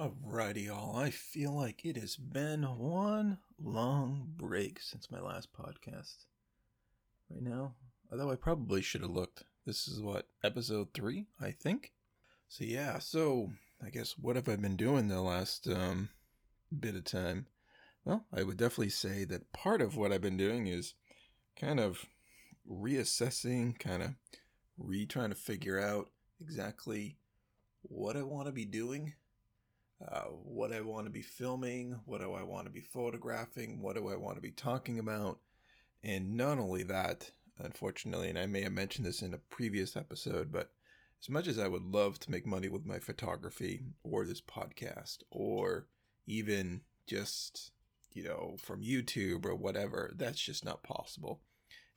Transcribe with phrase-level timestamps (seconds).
[0.00, 0.96] Alrighty, y'all.
[0.96, 6.24] I feel like it has been one long break since my last podcast.
[7.28, 7.74] Right now,
[8.10, 9.44] although I probably should have looked.
[9.66, 11.92] This is what episode three, I think.
[12.48, 13.50] So yeah, so
[13.84, 16.08] I guess what have I been doing the last um,
[16.80, 17.44] bit of time?
[18.02, 20.94] Well, I would definitely say that part of what I've been doing is
[21.56, 22.06] kind of
[22.66, 24.14] reassessing, kind of
[24.78, 26.08] re trying to figure out
[26.40, 27.18] exactly
[27.82, 29.12] what I want to be doing
[30.06, 33.96] uh, what I want to be filming, what do I want to be photographing, what
[33.96, 35.38] do I want to be talking about.
[36.02, 40.50] And not only that, unfortunately, and I may have mentioned this in a previous episode,
[40.50, 40.70] but
[41.22, 45.18] as much as I would love to make money with my photography or this podcast
[45.30, 45.86] or
[46.26, 47.72] even just,
[48.14, 51.40] you know, from YouTube or whatever, that's just not possible.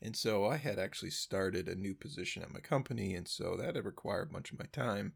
[0.02, 3.77] And so I had actually started a new position at my company, and so that
[3.77, 5.13] had required much of my time.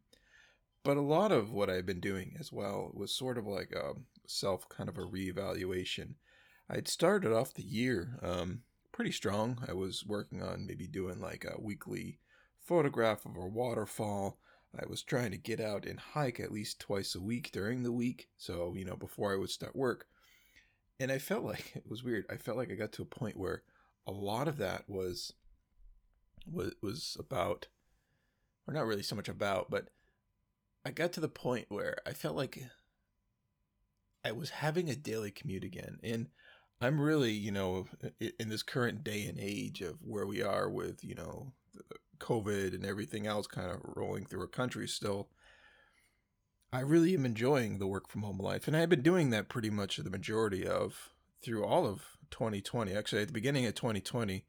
[0.87, 3.95] But a lot of what I've been doing as well was sort of like a
[4.25, 6.13] self kind of a reevaluation.
[6.69, 8.61] I'd started off the year um,
[8.94, 9.61] pretty strong.
[9.67, 12.19] I was working on maybe doing like a weekly
[12.61, 14.39] photograph of a waterfall.
[14.81, 17.91] I was trying to get out and hike at least twice a week during the
[17.91, 18.29] week.
[18.38, 20.05] So, you know, before I would start work.
[21.01, 22.23] And I felt like it was weird.
[22.29, 23.63] I felt like I got to a point where
[24.07, 25.33] a lot of that was
[26.49, 27.67] was was about
[28.66, 29.89] or not really so much about, but
[30.88, 32.63] I got to the point where I felt like
[34.23, 35.99] I was having a daily commute again.
[36.02, 36.27] And
[36.79, 37.88] I'm really, you know,
[38.39, 41.52] in this current day and age of where we are with, you know,
[42.19, 45.27] COVID and everything else kind of rolling through our country still,
[46.71, 48.66] I really am enjoying the work from home life.
[48.66, 51.09] And I've been doing that pretty much the majority of
[51.44, 52.94] through all of 2020.
[52.94, 54.45] Actually, at the beginning of 2020,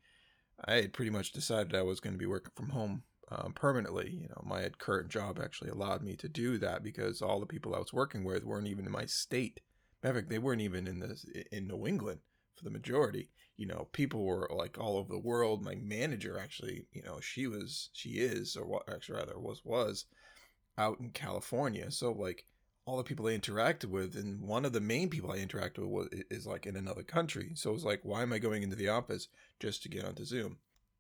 [0.65, 4.11] I had pretty much decided I was going to be working from home um, permanently.
[4.11, 7.75] You know, my current job actually allowed me to do that because all the people
[7.75, 9.61] I was working with weren't even in my state.
[10.03, 12.21] In fact, they weren't even in this in New England
[12.57, 13.31] for the majority.
[13.57, 15.63] You know, people were like all over the world.
[15.63, 20.05] My manager actually, you know, she was, she is, or what actually rather was was
[20.77, 21.91] out in California.
[21.91, 22.45] So like
[22.87, 25.91] all the people I interacted with, and one of the main people I interacted with
[25.91, 27.53] was, is like in another country.
[27.55, 29.29] So it was like, why am I going into the office
[29.61, 30.59] just to get onto Zoom?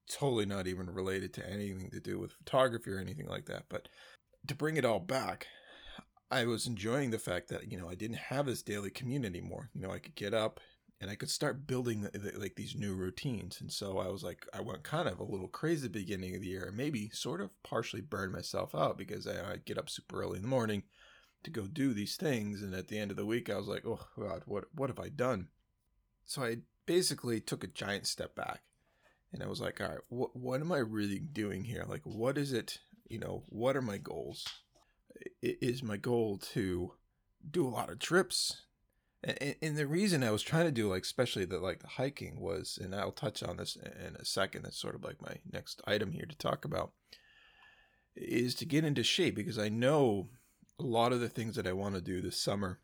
[0.09, 3.65] Totally not even related to anything to do with photography or anything like that.
[3.69, 3.89] But
[4.47, 5.47] to bring it all back,
[6.31, 9.71] I was enjoying the fact that, you know, I didn't have this daily commute anymore.
[9.75, 10.61] You know, I could get up
[11.01, 13.61] and I could start building the, the, like these new routines.
[13.61, 16.35] And so I was like, I went kind of a little crazy at the beginning
[16.35, 19.89] of the year maybe sort of partially burned myself out because I, I'd get up
[19.89, 20.83] super early in the morning
[21.45, 22.63] to go do these things.
[22.63, 24.99] And at the end of the week, I was like, oh God, what, what have
[25.01, 25.49] I done?
[26.27, 28.63] So I basically took a giant step back
[29.33, 31.85] and I was like, all right, what what am I really doing here?
[31.87, 32.79] Like, what is it?
[33.09, 34.47] You know, what are my goals?
[35.43, 36.93] Is my goal to
[37.51, 38.65] do a lot of trips?
[39.25, 42.41] And, and the reason I was trying to do like, especially the like the hiking
[42.41, 44.63] was, and I'll touch on this in a second.
[44.63, 46.93] That's sort of like my next item here to talk about,
[48.15, 50.29] is to get into shape because I know
[50.79, 52.81] a lot of the things that I want to do this summer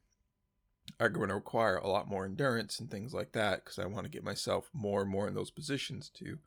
[1.00, 4.04] are going to require a lot more endurance and things like that because I want
[4.04, 6.38] to get myself more and more in those positions to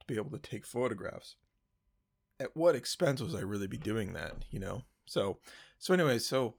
[0.00, 1.36] to be able to take photographs.
[2.38, 4.82] At what expense was I really be doing that, you know?
[5.06, 5.38] So
[5.78, 6.54] so anyway, so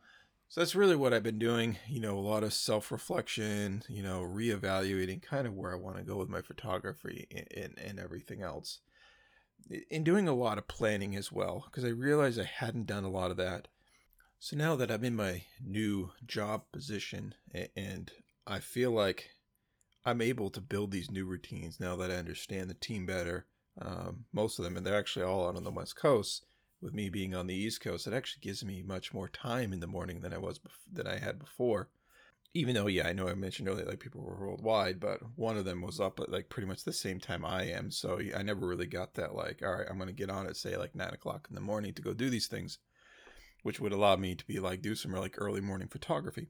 [0.47, 4.19] so that's really what I've been doing, you know, a lot of self-reflection, you know,
[4.19, 8.41] reevaluating kind of where I want to go with my photography and, and, and everything
[8.41, 8.79] else.
[9.89, 13.09] In doing a lot of planning as well because I realized I hadn't done a
[13.09, 13.69] lot of that
[14.43, 17.35] so now that I'm in my new job position
[17.75, 18.11] and
[18.47, 19.29] I feel like
[20.03, 23.45] I'm able to build these new routines now that I understand the team better,
[23.79, 26.47] um, most of them, and they're actually all out on the West Coast.
[26.81, 29.79] With me being on the East Coast, it actually gives me much more time in
[29.79, 31.89] the morning than I was bef- than I had before.
[32.55, 35.65] Even though, yeah, I know I mentioned earlier like people were worldwide, but one of
[35.65, 38.65] them was up at like pretty much the same time I am, so I never
[38.65, 41.45] really got that like, all right, I'm gonna get on at say like nine o'clock
[41.47, 42.79] in the morning to go do these things
[43.63, 46.47] which would allow me to be like do some like early morning photography.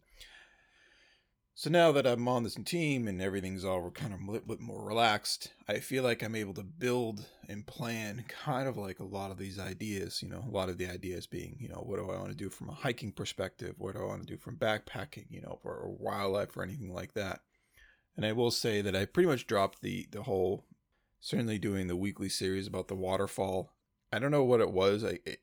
[1.53, 4.61] So now that I'm on this team and everything's all kind of a little bit
[4.61, 9.05] more relaxed, I feel like I'm able to build and plan kind of like a
[9.05, 10.23] lot of these ideas.
[10.23, 12.35] You know, a lot of the ideas being, you know, what do I want to
[12.35, 13.75] do from a hiking perspective?
[13.77, 15.25] What do I want to do from backpacking?
[15.29, 17.41] You know, or, wildlife or anything like that.
[18.15, 20.65] And I will say that I pretty much dropped the the whole,
[21.19, 23.73] certainly doing the weekly series about the waterfall.
[24.11, 25.03] I don't know what it was.
[25.03, 25.41] I it,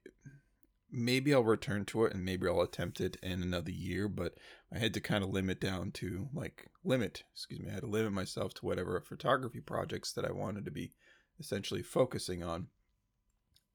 [0.90, 4.34] maybe I'll return to it and maybe I'll attempt it in another year, but
[4.74, 7.88] I had to kind of limit down to like limit, excuse me, I had to
[7.88, 10.92] limit myself to whatever photography projects that I wanted to be
[11.38, 12.68] essentially focusing on.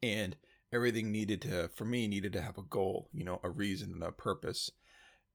[0.01, 0.35] And
[0.71, 4.03] everything needed to, for me, needed to have a goal, you know, a reason and
[4.03, 4.71] a purpose.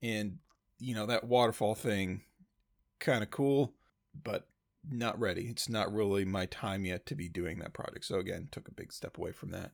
[0.03, 0.39] And,
[0.79, 2.23] you know, that waterfall thing,
[2.99, 3.73] kind of cool,
[4.23, 4.49] but
[4.91, 5.43] not ready.
[5.43, 8.05] It's not really my time yet to be doing that project.
[8.05, 9.73] So, again, took a big step away from that.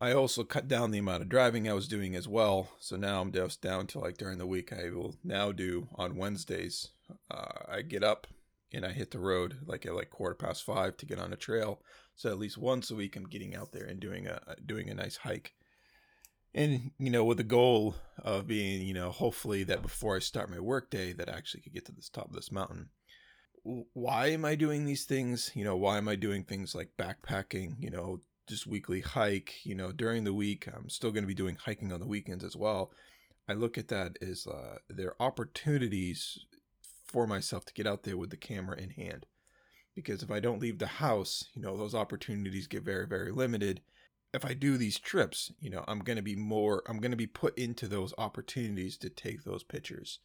[0.00, 2.70] I also cut down the amount of driving I was doing as well.
[2.78, 6.16] So now I'm just down to like during the week, I will now do on
[6.16, 6.90] Wednesdays.
[7.30, 8.28] Uh, I get up
[8.72, 11.36] and I hit the road like at like quarter past five to get on a
[11.36, 11.80] trail.
[12.14, 14.94] So at least once a week, I'm getting out there and doing a doing a
[14.94, 15.54] nice hike.
[16.54, 20.50] And you know, with the goal of being, you know, hopefully that before I start
[20.50, 22.90] my workday, that I actually could get to this top of this mountain.
[23.92, 25.50] Why am I doing these things?
[25.54, 27.74] You know, why am I doing things like backpacking?
[27.78, 29.64] You know, just weekly hike.
[29.64, 32.44] You know, during the week, I'm still going to be doing hiking on the weekends
[32.44, 32.90] as well.
[33.48, 36.38] I look at that as uh, there are opportunities
[37.06, 39.26] for myself to get out there with the camera in hand.
[39.94, 43.80] Because if I don't leave the house, you know, those opportunities get very, very limited.
[44.32, 47.16] If I do these trips, you know, I'm going to be more, I'm going to
[47.16, 50.20] be put into those opportunities to take those pictures.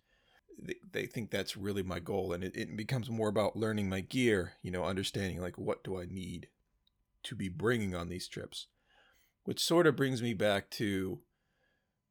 [0.92, 2.34] They, think that's really my goal.
[2.34, 6.06] And it becomes more about learning my gear, you know, understanding like what do I
[6.06, 6.50] need
[7.24, 8.68] to be bringing on these trips.
[9.46, 11.20] Which sort of brings me back to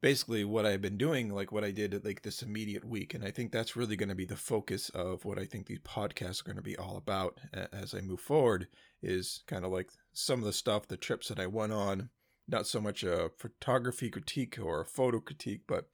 [0.03, 3.15] basically what I've been doing, like what I did at, like this immediate week.
[3.15, 5.79] And I think that's really going to be the focus of what I think these
[5.79, 7.39] podcasts are going to be all about
[7.73, 8.67] as I move forward
[9.01, 12.11] is kind of like some of the stuff, the trips that I went on,
[12.49, 15.89] not so much a photography critique or a photo critique, but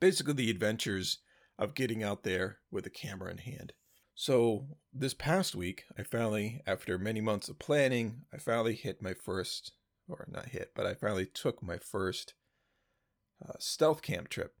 [0.00, 1.18] basically the adventures
[1.58, 3.72] of getting out there with a camera in hand.
[4.20, 9.14] So this past week, I finally, after many months of planning, I finally hit my
[9.14, 9.72] first,
[10.10, 12.34] or not hit, but I finally took my first
[13.42, 14.56] uh, stealth camp trip.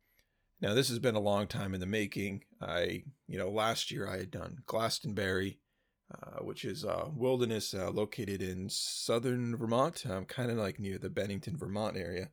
[0.62, 2.44] Now, this has been a long time in the making.
[2.58, 5.58] I, you know, last year I had done Glastenbury,
[6.10, 10.96] uh, which is a wilderness uh, located in southern Vermont, um, kind of like near
[10.96, 12.30] the Bennington, Vermont area.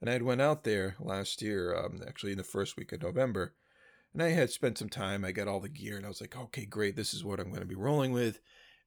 [0.00, 3.02] And I had went out there last year, um, actually in the first week of
[3.02, 3.54] November,
[4.14, 5.24] and I had spent some time.
[5.24, 7.48] I got all the gear, and I was like, okay, great, this is what I'm
[7.48, 8.40] going to be rolling with.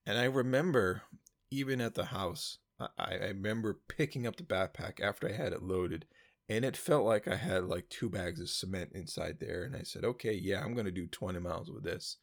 [0.05, 1.03] And I remember,
[1.51, 5.61] even at the house, I, I remember picking up the backpack after I had it
[5.61, 6.05] loaded
[6.51, 9.63] and it felt like I had like two bags of cement inside there.
[9.63, 12.17] And I said, okay, yeah, I'm going to do 20 miles with this.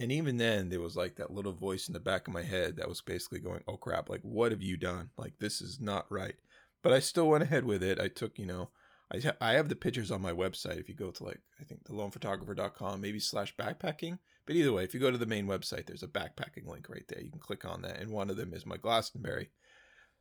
[0.00, 2.76] And even then, there was like that little voice in the back of my head
[2.76, 5.10] that was basically going, oh crap, like, what have you done?
[5.18, 6.36] Like, this is not right.
[6.82, 8.00] But I still went ahead with it.
[8.00, 8.70] I took, you know,
[9.12, 10.78] I, I have the pictures on my website.
[10.78, 14.18] If you go to like, I think thelonephotographer.com, maybe slash backpacking.
[14.46, 17.04] But either way, if you go to the main website, there's a backpacking link right
[17.08, 17.20] there.
[17.20, 18.00] You can click on that.
[18.00, 19.48] And one of them is my Glastenbury.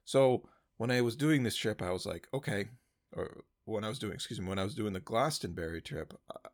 [0.05, 2.67] So when I was doing this trip, I was like, okay,
[3.13, 6.49] or when I was doing, excuse me, when I was doing the Glastenbury trip, uh,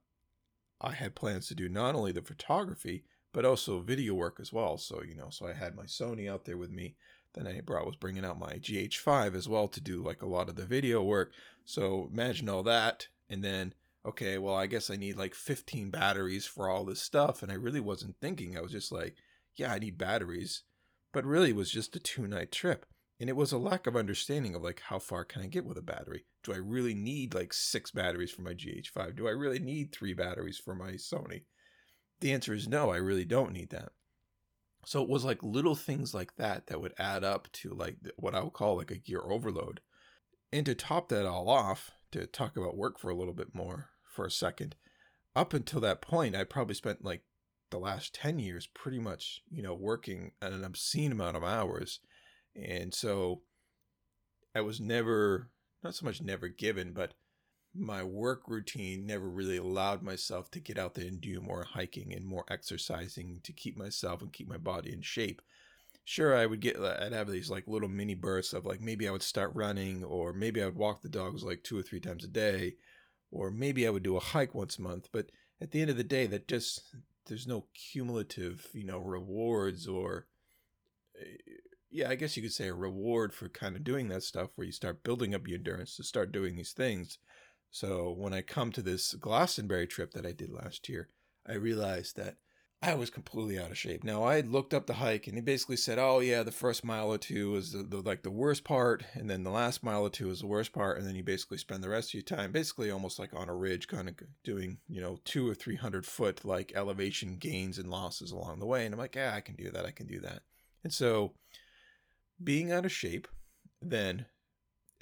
[0.81, 4.77] I had plans to do not only the photography but also video work as well.
[4.77, 6.95] So you know, so I had my Sony out there with me.
[7.33, 10.49] Then I brought was bringing out my GH5 as well to do like a lot
[10.49, 11.31] of the video work.
[11.65, 13.73] So imagine all that, and then
[14.05, 17.55] okay, well I guess I need like 15 batteries for all this stuff, and I
[17.55, 18.57] really wasn't thinking.
[18.57, 19.15] I was just like,
[19.55, 20.63] yeah, I need batteries,
[21.11, 22.85] but really it was just a two night trip.
[23.19, 25.77] And it was a lack of understanding of like how far can i get with
[25.77, 26.25] a battery?
[26.43, 30.13] Do i really need like six batteries for my gh5 do i really need three
[30.13, 31.43] batteries for my sony?
[32.19, 33.93] The answer is no i really don't need that
[34.85, 38.35] so it was like little things like that that would add up to like what
[38.35, 39.81] i would call like a gear overload.
[40.51, 43.89] And to top that all off to talk about work for a little bit more
[44.03, 44.75] for a second
[45.35, 47.23] up until that point i probably spent like
[47.73, 51.99] the last 10 years pretty much you know working an obscene amount of hours.
[52.55, 53.41] And so
[54.55, 55.49] I was never,
[55.83, 57.15] not so much never given, but
[57.75, 62.13] my work routine never really allowed myself to get out there and do more hiking
[62.13, 65.41] and more exercising to keep myself and keep my body in shape.
[66.05, 69.11] Sure, I would get, I'd have these like little mini bursts of like maybe I
[69.11, 72.23] would start running, or maybe I would walk the dogs like two or three times
[72.23, 72.75] a day,
[73.31, 75.09] or maybe I would do a hike once a month.
[75.11, 79.87] But at the end of the day, that just, there's no cumulative, you know, rewards
[79.87, 80.27] or
[81.19, 81.53] eh,
[81.91, 84.65] yeah, I guess you could say a reward for kind of doing that stuff where
[84.65, 87.19] you start building up your endurance to start doing these things.
[87.73, 91.09] So when I come to this Glastenbury trip that I did last year,
[91.43, 92.37] I realized that
[92.83, 94.03] I was completely out of shape.
[94.03, 97.07] Now I looked up the hike and he basically said, "Oh yeah, the first mile
[97.07, 100.11] or two is the, the, like the worst part, and then the last mile or
[100.11, 102.51] two is the worst part, and then you basically spend the rest of your time
[102.51, 106.05] basically almost like on a ridge, kind of doing you know two or three hundred
[106.05, 109.55] foot like elevation gains and losses along the way." And I'm like, "Yeah, I can
[109.55, 109.85] do that.
[109.85, 110.43] I can do that."
[110.83, 111.33] And so
[112.43, 113.27] being out of shape,
[113.81, 114.27] then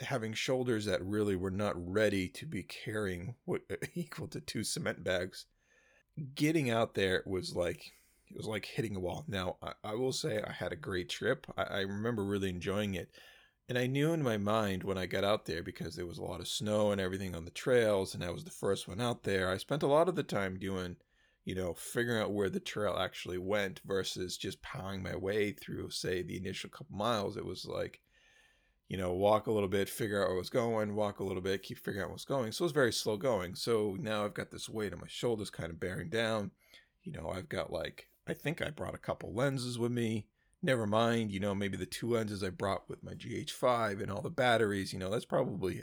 [0.02, 3.62] having shoulders that really were not ready to be carrying what
[3.96, 5.46] equal to two cement bags.
[6.36, 7.94] Getting out there was like
[8.30, 9.26] it was like hitting a wall.
[9.28, 11.48] Now I, I will say I had a great trip.
[11.58, 13.12] I, I remember really enjoying it,
[13.68, 16.24] And I knew in my mind when I got out there because there was a
[16.24, 19.24] lot of snow and everything on the trails, and I was the first one out
[19.24, 19.50] there.
[19.50, 20.98] I spent a lot of the time doing,
[21.46, 25.90] you know, figuring out where the trail actually went versus just powering my way through,
[25.92, 27.38] say, the initial couple miles.
[27.38, 28.02] It was like,
[28.92, 31.42] you know, walk a little bit, figure out where I was going, walk a little
[31.42, 32.52] bit, keep figuring out what's going.
[32.52, 33.56] So it was very slow going.
[33.56, 36.52] So now I've got this weight on my shoulders kind of bearing down.
[37.02, 40.28] You know, I've got like, I think I brought a couple lenses with me
[40.62, 44.22] never mind, you know, maybe the two lenses I brought with my GH5 and all
[44.22, 45.82] the batteries, you know, that's probably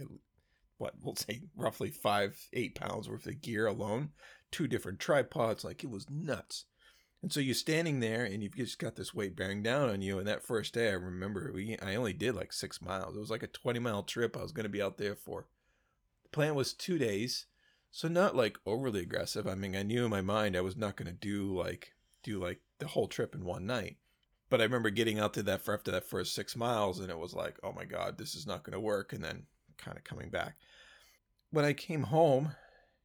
[0.76, 4.10] what we'll say roughly five, eight pounds worth of gear alone.
[4.50, 6.66] Two different tripods, like it was nuts.
[7.22, 10.18] And so you're standing there and you've just got this weight bearing down on you.
[10.18, 13.16] And that first day, I remember we, I only did like six miles.
[13.16, 15.46] It was like a 20 mile trip I was going to be out there for.
[16.22, 17.46] The plan was two days.
[17.90, 19.46] So not like overly aggressive.
[19.48, 22.38] I mean, I knew in my mind I was not going to do like, do
[22.38, 23.96] like the whole trip in one night.
[24.50, 27.18] But I remember getting out to that for after that first six miles, and it
[27.18, 29.12] was like, oh my god, this is not going to work.
[29.12, 29.46] And then
[29.76, 30.56] kind of coming back.
[31.50, 32.52] When I came home,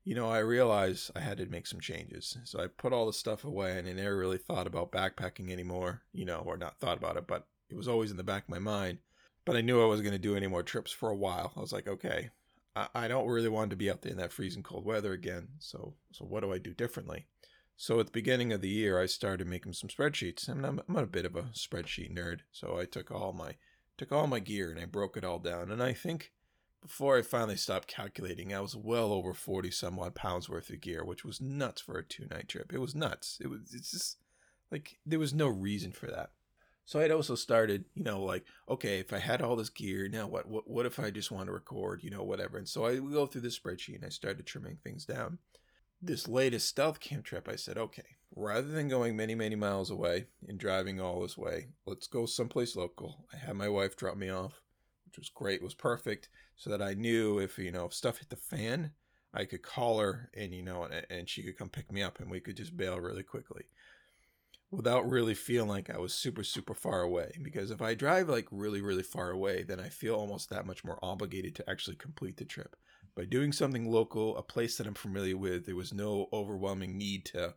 [0.03, 2.37] you know, I realized I had to make some changes.
[2.43, 6.01] So I put all the stuff away, and I never really thought about backpacking anymore.
[6.11, 8.49] You know, or not thought about it, but it was always in the back of
[8.49, 8.99] my mind.
[9.45, 11.53] But I knew I wasn't going to do any more trips for a while.
[11.55, 12.29] I was like, okay,
[12.75, 15.49] I, I don't really want to be out there in that freezing cold weather again.
[15.59, 17.27] So, so what do I do differently?
[17.75, 20.49] So at the beginning of the year, I started making some spreadsheets.
[20.49, 23.55] I mean, I'm, I'm a bit of a spreadsheet nerd, so I took all my
[23.97, 25.71] took all my gear and I broke it all down.
[25.71, 26.31] And I think
[26.83, 30.81] before I finally stopped calculating, I was well over forty some odd pounds worth of
[30.81, 32.71] gear, which was nuts for a two night trip.
[32.73, 33.39] It was nuts.
[33.41, 34.17] It was it's just
[34.71, 36.31] like there was no reason for that.
[36.85, 40.27] So I'd also started, you know, like, okay, if I had all this gear, now
[40.27, 40.47] what?
[40.47, 42.57] What, what if I just want to record, you know, whatever?
[42.57, 45.39] And so I go through the spreadsheet and I started trimming things down
[46.03, 50.25] this latest stealth camp trip, I said, okay, rather than going many, many miles away
[50.47, 53.25] and driving all this way, let's go someplace local.
[53.33, 54.61] I had my wife drop me off,
[55.13, 58.29] which was great, was perfect, so that I knew if, you know, if stuff hit
[58.29, 58.91] the fan,
[59.33, 62.19] I could call her and, you know, and, and she could come pick me up
[62.19, 63.63] and we could just bail really quickly
[64.71, 67.31] without really feeling like I was super, super far away.
[67.43, 70.83] Because if I drive like really, really far away, then I feel almost that much
[70.83, 72.75] more obligated to actually complete the trip
[73.15, 77.25] by doing something local, a place that I'm familiar with, there was no overwhelming need
[77.25, 77.53] to,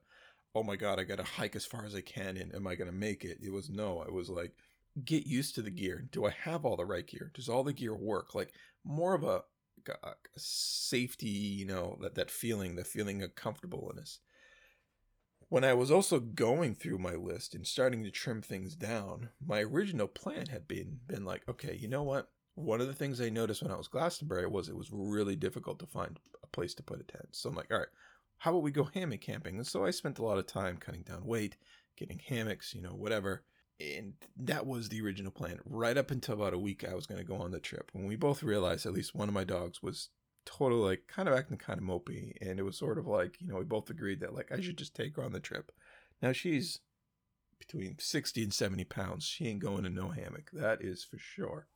[0.55, 2.75] oh my God, I got to hike as far as I can and am I
[2.75, 3.39] going to make it?
[3.43, 4.53] It was no, I was like,
[5.05, 6.09] get used to the gear.
[6.11, 7.31] Do I have all the right gear?
[7.35, 8.35] Does all the gear work?
[8.35, 8.53] Like
[8.85, 9.43] more of a,
[9.89, 14.21] uh, a safety, you know, that, that feeling, the feeling of comfortableness.
[15.49, 19.61] When I was also going through my list and starting to trim things down, my
[19.61, 22.31] original plan had been been like, okay, you know what?
[22.57, 25.79] one of the things I noticed when I was Glastenbury was it was really difficult
[25.79, 27.29] to find a place to put a tent.
[27.33, 27.89] So I'm like, all right,
[28.39, 29.57] how about we go hammock camping?
[29.57, 31.57] And so I spent a lot of time cutting down weight,
[31.99, 33.45] getting hammocks, you know, whatever.
[33.79, 35.61] And that was the original plan.
[35.65, 38.07] Right up until about a week, I was going to go on the trip when
[38.07, 40.09] we both realized at least one of my dogs was
[40.47, 42.33] totally like kind of acting kind of mopey.
[42.41, 44.79] And it was sort of like, you know, we both agreed that like I should
[44.79, 45.73] just take her on the trip.
[46.23, 46.81] Now she's
[47.59, 49.25] between 60 and 70 pounds.
[49.25, 50.51] She ain't going in no hammock.
[50.53, 51.67] That is for sure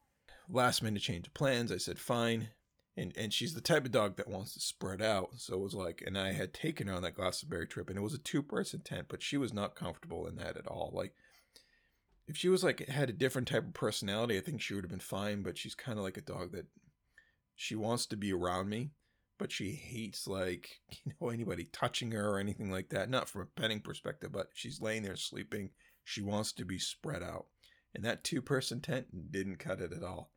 [0.52, 1.72] last minute change of plans.
[1.72, 2.48] I said, fine.
[2.96, 5.30] And, and she's the type of dog that wants to spread out.
[5.36, 8.02] So it was like, and I had taken her on that Glastenbury trip, and it
[8.02, 10.90] was a two person tent, but she was not comfortable in that at all.
[10.92, 11.14] Like,
[12.30, 14.90] if she was like, had a different type of personality, I think she would have
[14.90, 16.66] been fine, but she's kind of like a dog that
[17.56, 18.92] she wants to be around me,
[19.36, 23.10] but she hates, like, you know, anybody touching her or anything like that.
[23.10, 25.70] Not from a petting perspective, but she's laying there sleeping.
[26.04, 27.46] She wants to be spread out.
[27.96, 30.30] And that two person tent didn't cut it at all.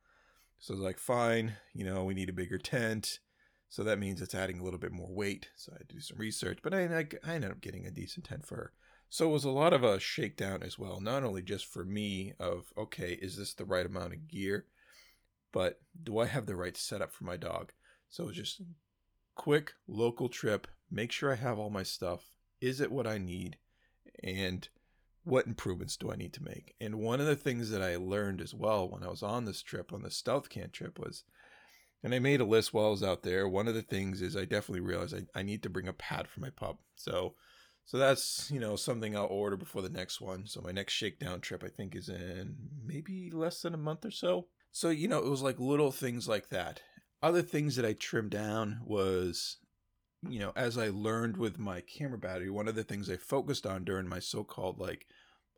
[0.57, 3.19] So like, fine, you know, we need a bigger tent.
[3.69, 5.49] So that means it's adding a little bit more weight.
[5.55, 7.91] So I had to do some research, but I, I, I ended up getting a
[7.91, 8.73] decent tent for her.
[9.13, 12.33] So it was a lot of a shakedown as well, not only just for me
[12.39, 14.65] of, okay, is this the right amount of gear,
[15.51, 17.73] but do I have the right setup for my dog?
[18.09, 18.63] So just
[19.35, 22.23] quick local trip, make sure I have all my stuff.
[22.59, 23.57] Is it what I need?
[24.23, 24.67] And
[25.23, 26.73] what improvements do I need to make?
[26.81, 29.61] And one of the things that I learned as well when I was on this
[29.61, 31.23] trip, on the stealth camp trip, was,
[32.01, 33.47] and I made a list while I was out there.
[33.47, 36.27] One of the things is I definitely realized I, I need to bring a pad
[36.27, 36.79] for my pup.
[36.95, 37.35] So,
[37.85, 40.45] so that's you know something I'll order before the next one.
[40.47, 44.11] So my next shakedown trip I think is in maybe less than a month or
[44.11, 44.47] so.
[44.71, 46.81] So you know it was like little things like that.
[47.21, 49.57] Other things that I trimmed down was
[50.29, 53.65] you know, as I learned with my camera battery, one of the things I focused
[53.65, 55.07] on during my so-called like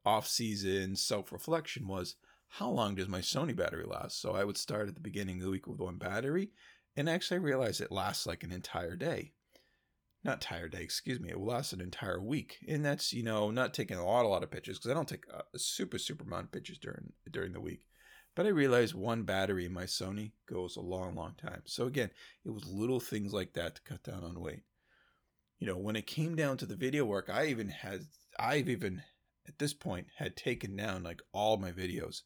[0.06, 2.16] off-season self-reflection was
[2.48, 4.20] how long does my Sony battery last?
[4.22, 6.52] So I would start at the beginning of the week with one battery,
[6.96, 9.34] and actually I realized it lasts like an entire day.
[10.26, 11.30] Not tired day, excuse me.
[11.30, 14.28] It will last an entire week, and that's you know not taking a lot, a
[14.28, 17.14] lot of pictures because I don't take a, a super, super amount of pictures during
[17.30, 17.86] during the week.
[18.34, 21.62] But I realized one battery in my Sony goes a long, long time.
[21.66, 22.10] So again,
[22.44, 24.64] it was little things like that to cut down on weight.
[25.60, 28.08] You know, when it came down to the video work, I even had,
[28.40, 29.04] I've even
[29.48, 32.22] at this point had taken down like all my videos.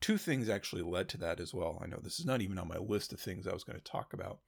[0.00, 1.78] Two things actually led to that as well.
[1.80, 3.84] I know this is not even on my list of things I was going to
[3.84, 4.40] talk about,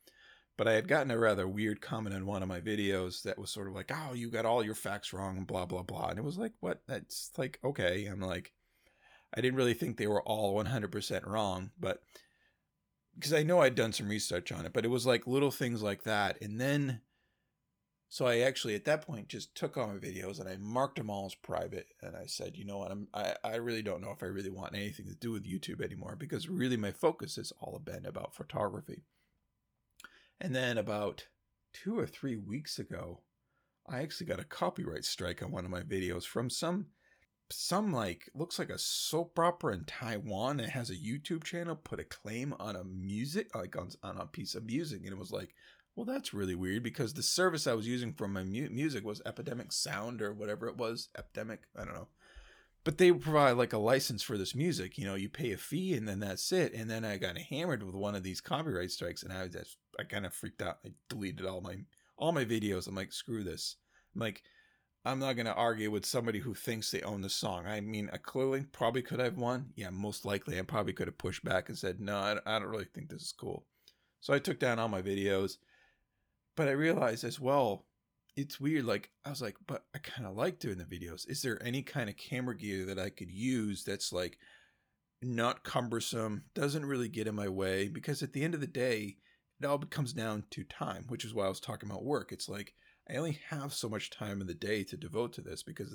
[0.57, 3.51] but I had gotten a rather weird comment in one of my videos that was
[3.51, 6.09] sort of like, "Oh, you got all your facts wrong," and blah blah blah.
[6.11, 6.83] And it was like, "What?
[6.87, 8.53] That's like okay." I'm like,
[9.35, 12.03] I didn't really think they were all 100% wrong, but
[13.15, 15.83] because I know I'd done some research on it, but it was like little things
[15.83, 17.01] like that, and then
[18.15, 21.11] so I actually at that point just took all my videos and I marked them
[21.11, 24.13] all as private and I said, you know what, I'm I, I really don't know
[24.13, 27.53] if I really want anything to do with YouTube anymore because really my focus has
[27.61, 29.03] all been about photography.
[30.45, 31.29] And then about
[31.73, 33.23] two or three weeks ago,
[33.89, 36.89] I actually got a copyright strike on one of my videos from some
[37.51, 41.99] some like looks like a soap opera in Taiwan that has a YouTube channel put
[41.99, 45.33] a claim on a music like on, on a piece of music and it was
[45.33, 45.55] like
[45.97, 49.23] well, that's really weird because the service I was using for my mu- music was
[49.25, 51.09] Epidemic Sound or whatever it was.
[51.17, 52.09] Epidemic, I don't know.
[52.83, 54.99] But they provide like a license for this music.
[54.99, 56.75] You know, you pay a fee and then that's it.
[56.75, 59.79] And then I got hammered with one of these copyright strikes, and I was just
[59.99, 60.79] I kind of freaked out.
[60.85, 61.77] I deleted all my
[62.17, 62.87] all my videos.
[62.87, 63.77] I'm like, screw this.
[64.15, 64.43] I'm like,
[65.05, 67.67] I'm not gonna argue with somebody who thinks they own the song.
[67.67, 69.71] I mean, I clearly probably could have won.
[69.77, 72.89] Yeah, most likely I probably could have pushed back and said, no, I don't really
[72.95, 73.67] think this is cool.
[74.21, 75.59] So I took down all my videos
[76.57, 77.87] but I realized as well,
[78.37, 78.85] it's weird.
[78.85, 81.29] Like I was like, but I kind of like doing the videos.
[81.29, 84.39] Is there any kind of camera gear that I could use that's like
[85.23, 87.89] not cumbersome, doesn't really get in my way?
[87.89, 89.17] Because at the end of the day,
[89.61, 92.33] it all comes down to time, which is why I was talking about work.
[92.33, 92.75] It's like
[93.09, 95.95] I only have so much time in the day to devote to this because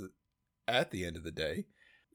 [0.68, 1.66] at the end of the day,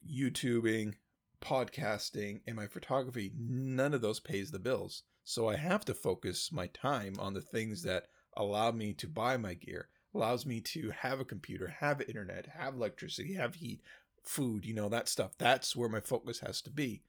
[0.09, 0.93] YouTubing,
[1.41, 5.03] podcasting, and my photography, none of those pays the bills.
[5.23, 9.37] So I have to focus my time on the things that allow me to buy
[9.37, 13.81] my gear, allows me to have a computer, have internet, have electricity, have heat,
[14.23, 15.31] food, you know, that stuff.
[15.37, 17.03] That's where my focus has to be.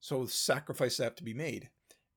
[0.00, 1.68] So sacrifices have to be made.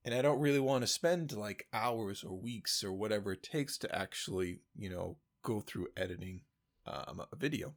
[0.05, 3.77] And I don't really want to spend like hours or weeks or whatever it takes
[3.79, 6.41] to actually, you know, go through editing
[6.85, 7.73] um, a video.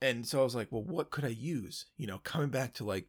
[0.00, 1.86] And so I was like, well, what could I use?
[1.98, 3.08] You know, coming back to like,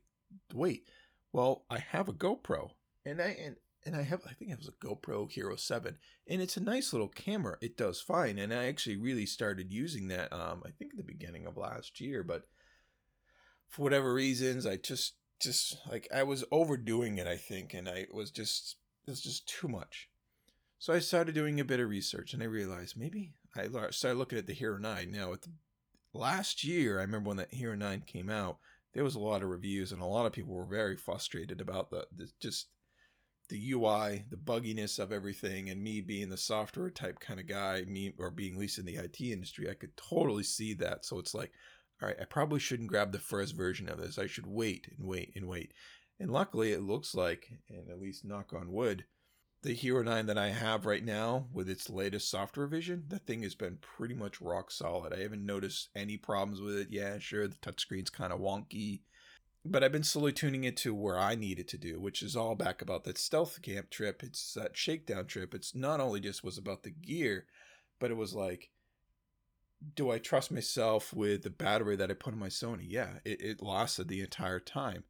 [0.53, 0.83] wait,
[1.31, 2.71] well, I have a GoPro,
[3.05, 6.41] and I and and I have I think it was a GoPro Hero 7 and
[6.41, 7.57] it's a nice little camera.
[7.61, 11.03] It does fine and I actually really started using that um I think at the
[11.03, 12.43] beginning of last year, but
[13.67, 18.07] for whatever reasons I just just like I was overdoing it I think and I
[18.13, 18.77] was just
[19.07, 20.09] it was just too much.
[20.79, 24.37] So I started doing a bit of research and I realized maybe I started looking
[24.37, 25.51] at the Hero 9 now at the
[26.13, 28.57] last year I remember when that Hero 9 came out
[28.93, 31.89] there was a lot of reviews and a lot of people were very frustrated about
[31.89, 32.67] the, the just
[33.51, 37.83] the UI, the bugginess of everything, and me being the software type kind of guy,
[37.85, 41.05] me or being at least in the IT industry, I could totally see that.
[41.05, 41.51] So it's like,
[42.01, 44.17] all right, I probably shouldn't grab the first version of this.
[44.17, 45.73] I should wait and wait and wait.
[46.19, 49.05] And luckily, it looks like, and at least knock on wood,
[49.63, 53.43] the Hero 9 that I have right now with its latest software revision, that thing
[53.43, 55.13] has been pretty much rock solid.
[55.13, 56.87] I haven't noticed any problems with it.
[56.89, 59.01] Yeah, sure, the touchscreen's kind of wonky
[59.63, 62.35] but I've been slowly tuning it to where I need it to do, which is
[62.35, 64.23] all back about that stealth camp trip.
[64.23, 65.53] It's that shakedown trip.
[65.53, 67.45] It's not only just was about the gear,
[67.99, 68.70] but it was like,
[69.95, 72.85] do I trust myself with the battery that I put in my Sony?
[72.87, 75.03] Yeah, it, it lasted the entire time.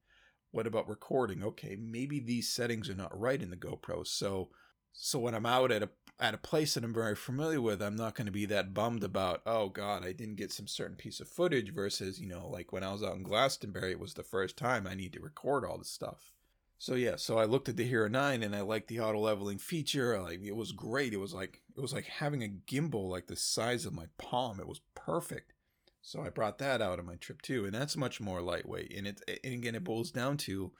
[0.51, 1.43] What about recording?
[1.43, 4.05] Okay, maybe these settings are not right in the GoPro.
[4.05, 4.49] So
[4.93, 7.95] so when I'm out at a at a place that I'm very familiar with, I'm
[7.95, 11.19] not going to be that bummed about, oh God, I didn't get some certain piece
[11.19, 14.21] of footage versus, you know, like when I was out in Glastenbury, it was the
[14.21, 16.31] first time I need to record all this stuff.
[16.77, 19.57] So yeah, so I looked at the Hero 9 and I liked the auto leveling
[19.57, 20.21] feature.
[20.21, 21.13] Like it was great.
[21.13, 24.59] It was like it was like having a gimbal like the size of my palm.
[24.59, 25.53] It was perfect.
[26.01, 28.93] So I brought that out on my trip too, and that's much more lightweight.
[28.95, 30.71] And it and again it boils down to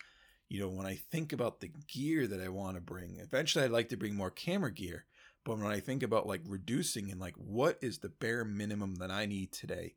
[0.52, 3.72] you know, when I think about the gear that I want to bring, eventually I'd
[3.72, 5.06] like to bring more camera gear.
[5.46, 9.10] But when I think about like reducing and like what is the bare minimum that
[9.10, 9.96] I need today,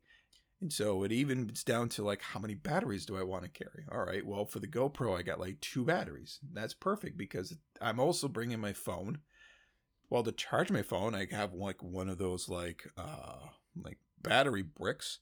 [0.61, 3.49] and so it even it's down to like how many batteries do I want to
[3.49, 3.85] carry?
[3.91, 6.39] All right, well for the GoPro I got like two batteries.
[6.53, 9.19] That's perfect because I'm also bringing my phone.
[10.09, 13.47] Well, to charge my phone, I have like one of those like uh
[13.81, 15.19] like battery bricks.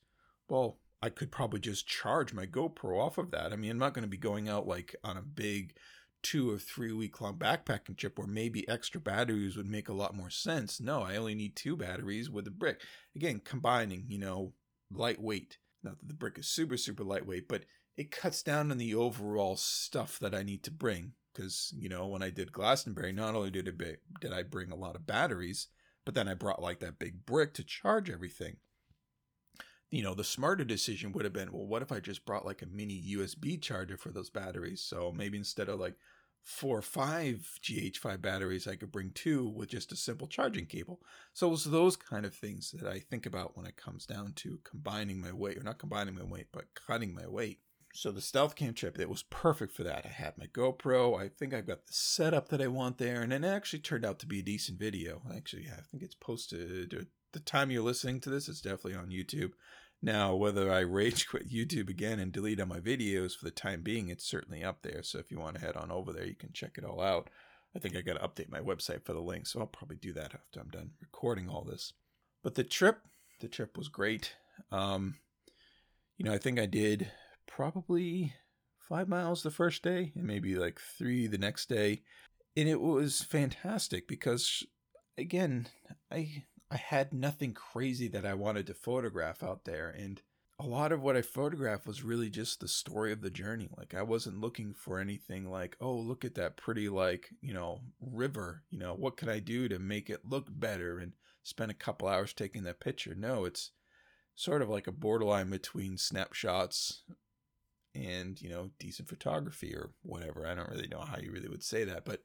[0.49, 3.51] Well, I could probably just charge my GoPro off of that.
[3.51, 5.73] I mean, I'm not going to be going out like on a big
[6.21, 10.15] two or three week long backpacking trip where maybe extra batteries would make a lot
[10.15, 10.79] more sense.
[10.79, 12.81] No, I only need two batteries with a brick.
[13.15, 14.53] Again, combining, you know,
[14.91, 15.57] lightweight.
[15.83, 17.65] Not that the brick is super, super lightweight, but
[17.97, 21.13] it cuts down on the overall stuff that I need to bring.
[21.33, 24.75] Because, you know, when I did Glastenbury, not only did, it did I bring a
[24.75, 25.67] lot of batteries,
[26.05, 28.57] but then I brought like that big brick to charge everything.
[29.89, 32.61] You know, the smarter decision would have been, well, what if I just brought like
[32.61, 34.81] a mini USB charger for those batteries?
[34.81, 35.95] So maybe instead of like
[36.43, 40.99] four or five GH5 batteries, I could bring two with just a simple charging cable.
[41.33, 44.59] So it's those kind of things that I think about when it comes down to
[44.63, 47.59] combining my weight, or not combining my weight, but cutting my weight.
[47.95, 50.03] So the stealth cam trip, it was perfect for that.
[50.03, 51.19] I had my GoPro.
[51.19, 54.17] I think I've got the setup that I want there, and it actually turned out
[54.19, 55.21] to be a decent video.
[55.33, 57.07] Actually, I think it's posted.
[57.33, 59.51] The time you're listening to this, it's definitely on YouTube.
[60.01, 63.83] Now, whether I rage quit YouTube again and delete all my videos for the time
[63.83, 65.03] being, it's certainly up there.
[65.03, 67.29] So if you want to head on over there, you can check it all out.
[67.75, 70.13] I think I got to update my website for the link, so I'll probably do
[70.13, 71.93] that after I'm done recording all this.
[72.41, 73.01] But the trip,
[73.39, 74.33] the trip was great.
[74.71, 75.15] Um,
[76.17, 77.11] you know, I think I did
[77.47, 78.33] probably
[78.79, 82.01] five miles the first day and maybe like three the next day.
[82.55, 84.63] And it was fantastic because,
[85.17, 85.67] again,
[86.11, 90.21] I I had nothing crazy that I wanted to photograph out there, and
[90.59, 93.69] a lot of what I photographed was really just the story of the journey.
[93.77, 97.81] Like I wasn't looking for anything like, oh, look at that pretty like, you know,
[97.99, 101.75] river, you know, what can I do to make it look better and spend a
[101.75, 103.13] couple hours taking that picture.
[103.15, 103.71] No, it's
[104.35, 107.03] sort of like a borderline between snapshots
[107.95, 110.47] and you know decent photography or whatever.
[110.47, 112.21] I don't really know how you really would say that but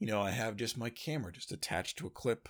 [0.00, 2.48] you know i have just my camera just attached to a clip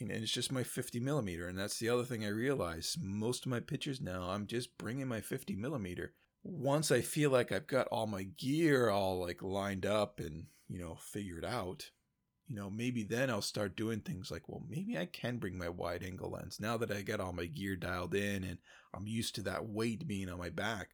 [0.00, 2.96] and it's just my 50 millimeter and that's the other thing i realize.
[3.00, 6.12] Most of my pictures now i'm just bringing my 50 millimeter.
[6.44, 10.78] Once i feel like i've got all my gear all like lined up and you
[10.78, 11.90] know figured out
[12.48, 15.68] you know maybe then i'll start doing things like well maybe i can bring my
[15.68, 18.58] wide angle lens now that i got all my gear dialed in and
[18.92, 20.88] i'm used to that weight being on my back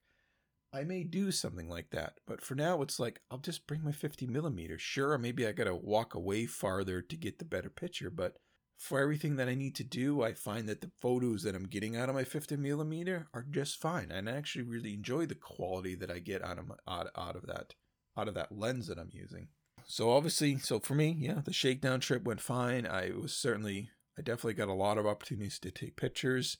[0.72, 3.92] I may do something like that, but for now it's like I'll just bring my
[3.92, 4.78] 50 millimeter.
[4.78, 8.36] Sure, maybe I gotta walk away farther to get the better picture, but
[8.78, 11.96] for everything that I need to do, I find that the photos that I'm getting
[11.96, 15.94] out of my 50 millimeter are just fine, and I actually really enjoy the quality
[15.96, 17.74] that I get out of my, out, out of that
[18.16, 19.48] out of that lens that I'm using.
[19.86, 22.84] So obviously, so for me, yeah, the shakedown trip went fine.
[22.84, 26.58] I was certainly, I definitely got a lot of opportunities to take pictures.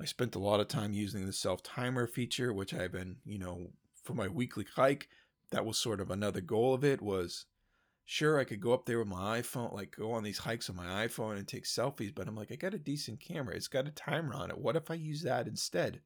[0.00, 3.38] I spent a lot of time using the self timer feature, which I've been, you
[3.38, 3.70] know,
[4.02, 5.08] for my weekly hike.
[5.50, 7.46] That was sort of another goal of it was
[8.04, 10.76] sure I could go up there with my iPhone, like go on these hikes on
[10.76, 13.54] my iPhone and take selfies, but I'm like, I got a decent camera.
[13.54, 14.58] It's got a timer on it.
[14.58, 16.00] What if I use that instead?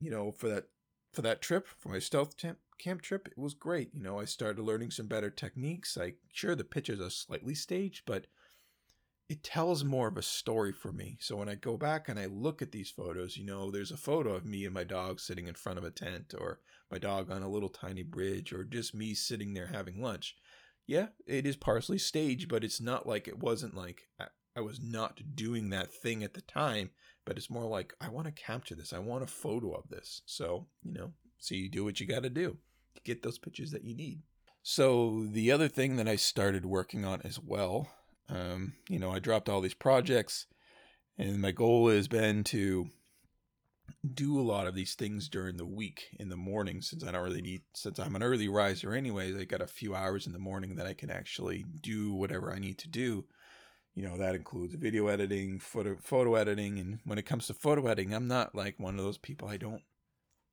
[0.00, 0.68] You know, for that
[1.12, 2.36] for that trip, for my stealth
[2.78, 3.90] camp trip, it was great.
[3.94, 5.96] You know, I started learning some better techniques.
[5.96, 8.26] Like, sure, the pictures are slightly staged, but
[9.28, 11.18] it tells more of a story for me.
[11.20, 13.96] So when I go back and I look at these photos, you know, there's a
[13.96, 16.60] photo of me and my dog sitting in front of a tent, or
[16.90, 20.34] my dog on a little tiny bridge, or just me sitting there having lunch.
[20.86, 24.08] Yeah, it is partially staged, but it's not like it wasn't like
[24.56, 26.90] I was not doing that thing at the time,
[27.26, 28.94] but it's more like I want to capture this.
[28.94, 30.22] I want a photo of this.
[30.24, 32.56] So, you know, so you do what you got to do
[32.94, 34.22] to get those pictures that you need.
[34.62, 37.90] So, the other thing that I started working on as well
[38.28, 40.46] um, you know, I dropped all these projects,
[41.16, 42.90] and my goal has been to
[44.14, 47.24] do a lot of these things during the week in the morning since I don't
[47.24, 50.38] really need since I'm an early riser anyways I got a few hours in the
[50.38, 53.24] morning that I can actually do whatever I need to do.
[53.94, 57.86] You know that includes video editing photo photo editing and when it comes to photo
[57.86, 59.48] editing I'm not like one of those people.
[59.48, 59.82] I don't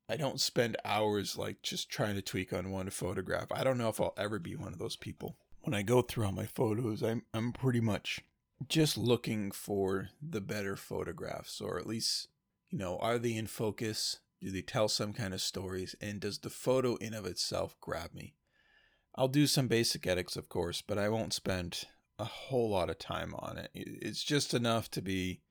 [0.09, 3.51] I don't spend hours like just trying to tweak on one photograph.
[3.51, 6.25] I don't know if I'll ever be one of those people when I go through
[6.25, 8.21] all my photos, I'm I'm pretty much
[8.69, 12.27] just looking for the better photographs, or at least,
[12.69, 14.19] you know, are they in focus?
[14.41, 15.95] Do they tell some kind of stories?
[15.99, 18.35] And does the photo in of itself grab me?
[19.15, 21.85] I'll do some basic edits, of course, but I won't spend
[22.19, 23.71] a whole lot of time on it.
[23.73, 25.41] It's just enough to be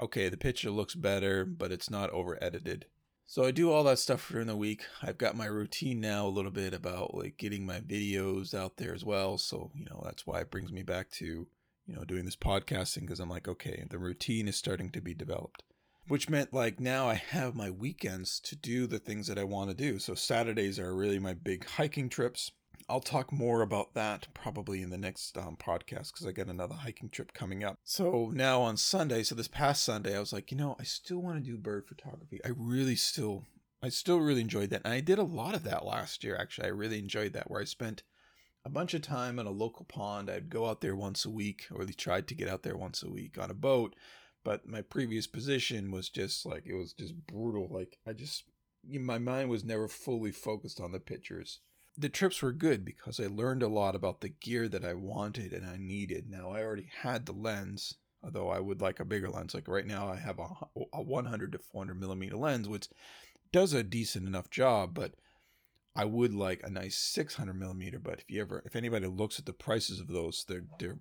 [0.00, 2.86] okay, the picture looks better, but it's not over edited.
[3.30, 4.86] So I do all that stuff during the week.
[5.02, 8.94] I've got my routine now a little bit about like getting my videos out there
[8.94, 9.36] as well.
[9.36, 11.46] So, you know, that's why it brings me back to,
[11.86, 15.12] you know, doing this podcasting because I'm like, okay, the routine is starting to be
[15.12, 15.62] developed.
[16.06, 19.68] Which meant like now I have my weekends to do the things that I want
[19.68, 19.98] to do.
[19.98, 22.52] So Saturdays are really my big hiking trips.
[22.90, 26.74] I'll talk more about that probably in the next um, podcast because I got another
[26.74, 27.76] hiking trip coming up.
[27.84, 31.18] So now on Sunday, so this past Sunday, I was like, you know, I still
[31.18, 32.40] want to do bird photography.
[32.44, 33.44] I really still,
[33.82, 34.82] I still really enjoyed that.
[34.84, 36.68] And I did a lot of that last year, actually.
[36.68, 38.04] I really enjoyed that where I spent
[38.64, 40.30] a bunch of time in a local pond.
[40.30, 43.02] I'd go out there once a week, or least tried to get out there once
[43.02, 43.96] a week on a boat.
[44.44, 47.68] But my previous position was just like, it was just brutal.
[47.70, 48.44] Like, I just
[48.88, 51.60] my mind was never fully focused on the pictures.
[51.98, 55.52] The trips were good because I learned a lot about the gear that I wanted
[55.52, 56.30] and I needed.
[56.30, 59.52] Now I already had the lens, although I would like a bigger lens.
[59.52, 60.48] Like right now, I have a,
[60.92, 62.88] a 100 to 400 millimeter lens, which
[63.52, 65.14] does a decent enough job, but
[65.96, 67.98] I would like a nice 600 millimeter.
[67.98, 70.98] But if you ever, if anybody looks at the prices of those, they're they're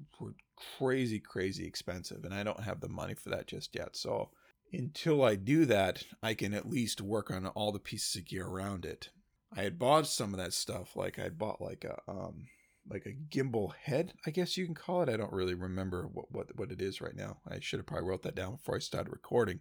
[0.80, 3.96] crazy, crazy expensive, and I don't have the money for that just yet.
[3.96, 4.32] So
[4.74, 8.48] until I do that, I can at least work on all the pieces of gear
[8.48, 9.10] around it.
[9.56, 12.48] I had bought some of that stuff, like I bought like a um
[12.90, 15.10] like a gimbal head, I guess you can call it.
[15.10, 17.38] I don't really remember what what, what it is right now.
[17.48, 19.60] I should have probably wrote that down before I started recording.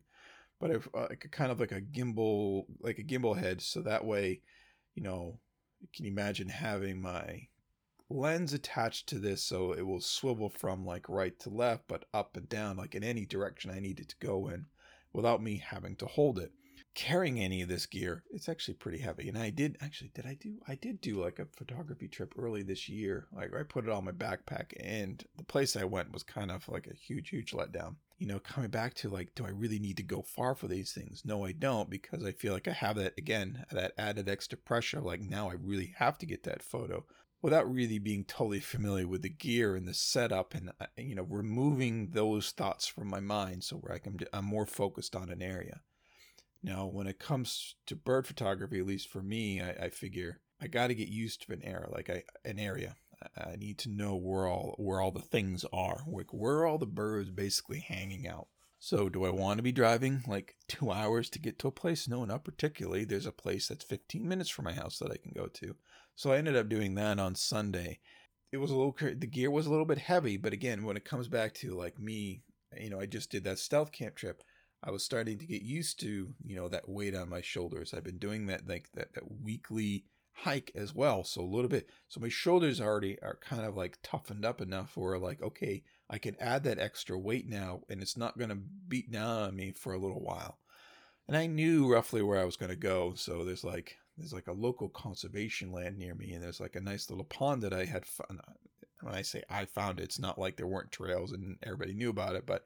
[0.60, 4.40] But I've uh, kind of like a gimbal like a gimbal head, so that way,
[4.94, 5.40] you know,
[5.94, 7.48] can you imagine having my
[8.08, 12.36] lens attached to this so it will swivel from like right to left but up
[12.36, 14.66] and down like in any direction I need it to go in
[15.12, 16.52] without me having to hold it.
[16.96, 19.28] Carrying any of this gear, it's actually pretty heavy.
[19.28, 20.56] And I did actually, did I do?
[20.66, 23.26] I did do like a photography trip early this year.
[23.30, 26.66] Like I put it on my backpack, and the place I went was kind of
[26.70, 27.96] like a huge, huge letdown.
[28.16, 30.92] You know, coming back to like, do I really need to go far for these
[30.92, 31.22] things?
[31.22, 35.02] No, I don't, because I feel like I have that again, that added extra pressure.
[35.02, 37.04] Like now I really have to get that photo
[37.42, 41.26] without really being totally familiar with the gear and the setup and uh, you know
[41.28, 45.42] removing those thoughts from my mind so where I can I'm more focused on an
[45.42, 45.80] area.
[46.62, 50.68] Now, when it comes to bird photography, at least for me, I, I figure I
[50.68, 52.94] got to get used to an area, like I, an area.
[53.36, 56.86] I, need to know where all where all the things are, like where all the
[56.86, 58.48] birds basically hanging out.
[58.78, 62.06] So, do I want to be driving like two hours to get to a place?
[62.08, 63.04] No, not particularly.
[63.04, 65.76] There's a place that's 15 minutes from my house that I can go to.
[66.14, 68.00] So I ended up doing that on Sunday.
[68.52, 71.04] It was a little the gear was a little bit heavy, but again, when it
[71.04, 72.42] comes back to like me,
[72.78, 74.42] you know, I just did that stealth camp trip.
[74.82, 77.92] I was starting to get used to, you know, that weight on my shoulders.
[77.92, 81.24] I've been doing that like that, that weekly hike as well.
[81.24, 84.96] So a little bit so my shoulders already are kind of like toughened up enough
[84.96, 88.58] where like, okay, I can add that extra weight now and it's not gonna
[88.88, 90.58] beat down on me for a little while.
[91.26, 93.14] And I knew roughly where I was gonna go.
[93.14, 96.80] So there's like there's like a local conservation land near me, and there's like a
[96.80, 98.04] nice little pond that I had.
[99.02, 102.08] When I say I found it, it's not like there weren't trails and everybody knew
[102.08, 102.64] about it, but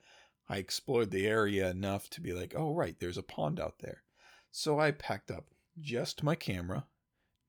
[0.51, 4.03] I explored the area enough to be like, oh, right, there's a pond out there.
[4.51, 5.47] So I packed up
[5.81, 6.87] just my camera,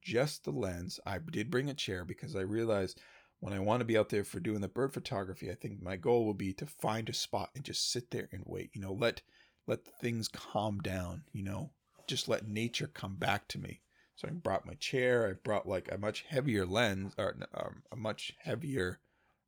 [0.03, 0.99] just the lens.
[1.03, 3.01] I did bring a chair because I realized
[3.39, 5.95] when I want to be out there for doing the bird photography, I think my
[5.95, 8.69] goal will be to find a spot and just sit there and wait.
[8.75, 9.23] You know, let
[9.65, 11.23] let things calm down.
[11.33, 11.71] You know,
[12.05, 13.81] just let nature come back to me.
[14.15, 15.27] So I brought my chair.
[15.27, 18.99] I brought like a much heavier lens or um, a much heavier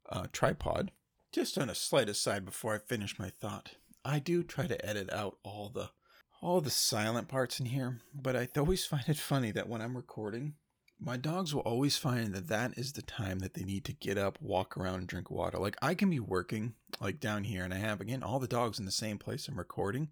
[0.10, 0.92] uh, tripod.
[1.34, 3.72] Just on a slight aside before I finish my thought,
[4.06, 5.90] I do try to edit out all the
[6.44, 9.98] all the silent parts in here, but I always find it funny that when I'm
[9.98, 10.54] recording,
[11.00, 14.16] my dogs will always find that that is the time that they need to get
[14.16, 15.58] up, walk around, and drink water.
[15.58, 18.78] Like I can be working like down here, and I have again all the dogs
[18.78, 20.10] in the same place I'm recording,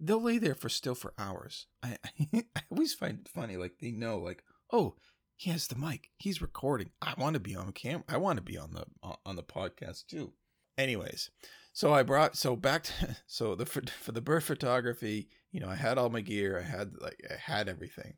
[0.00, 1.68] they'll lay there for still for hours.
[1.80, 3.56] I, I, I always find it funny.
[3.56, 4.96] Like they know, like, oh,
[5.36, 6.10] he has the mic.
[6.16, 6.90] He's recording.
[7.00, 8.02] I want to be on camera.
[8.08, 8.84] I want to be on the
[9.24, 10.32] on the podcast too.
[10.78, 11.30] Anyways,
[11.72, 15.28] so I brought so back to so the for, for the bird photography.
[15.52, 16.58] You know, I had all my gear.
[16.58, 18.14] I had like I had everything.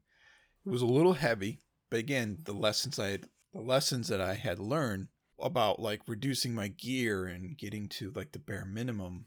[0.66, 4.34] It was a little heavy, but again, the lessons I had, the lessons that I
[4.34, 5.08] had learned
[5.40, 9.26] about like reducing my gear and getting to like the bare minimum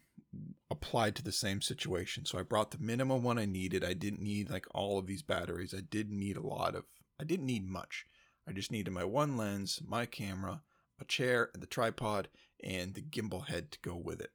[0.70, 2.24] applied to the same situation.
[2.24, 3.84] So I brought the minimum one I needed.
[3.84, 5.74] I didn't need like all of these batteries.
[5.76, 6.84] I didn't need a lot of,
[7.20, 8.06] I didn't need much.
[8.48, 10.62] I just needed my one lens, my camera,
[11.00, 12.28] a chair, and the tripod,
[12.62, 14.30] and the gimbal head to go with it.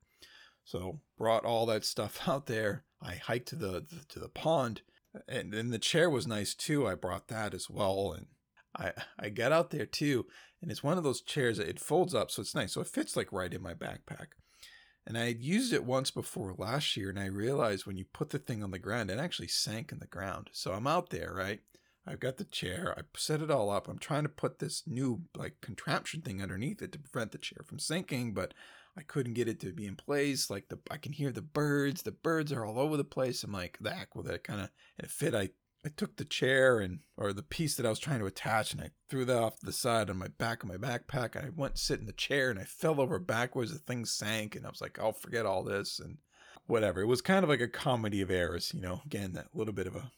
[0.64, 2.84] So brought all that stuff out there.
[3.02, 4.82] I hiked to the, the to the pond,
[5.28, 6.88] and then the chair was nice too.
[6.88, 8.28] I brought that as well, and
[8.76, 10.26] I I got out there too.
[10.62, 12.74] And it's one of those chairs that it folds up, so it's nice.
[12.74, 14.28] So it fits like right in my backpack.
[15.06, 18.32] And I had used it once before last year, and I realized when you put
[18.32, 20.50] the thing on the ground, it actually sank in the ground.
[20.52, 21.62] So I'm out there, right?
[22.08, 23.88] I've got the chair, I set it all up.
[23.88, 27.64] I'm trying to put this new like contraption thing underneath it to prevent the chair
[27.66, 28.54] from sinking, but
[28.98, 30.50] I couldn't get it to be in place.
[30.50, 32.02] Like the I can hear the birds.
[32.02, 33.44] The birds are all over the place.
[33.44, 34.44] I'm like, the heck with it.
[34.44, 35.36] Kind of it fit.
[35.36, 35.50] I
[35.86, 38.82] I took the chair and or the piece that I was trying to attach and
[38.82, 41.36] I threw that off the side on my back of my backpack.
[41.36, 43.72] And I went sit in the chair and I fell over backwards.
[43.72, 46.18] The thing sank and I was like, I'll forget all this and
[46.66, 47.02] whatever.
[47.02, 49.02] It was kind of like a comedy of errors, you know.
[49.06, 50.12] Again, that little bit of a